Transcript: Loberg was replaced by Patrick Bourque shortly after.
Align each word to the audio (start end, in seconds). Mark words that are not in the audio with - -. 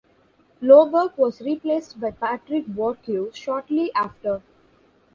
Loberg 0.63 1.15
was 1.15 1.41
replaced 1.41 1.99
by 1.99 2.09
Patrick 2.09 2.65
Bourque 2.65 3.35
shortly 3.35 3.93
after. 3.93 4.41